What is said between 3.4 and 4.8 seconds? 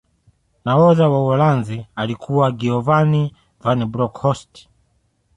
van bronkhost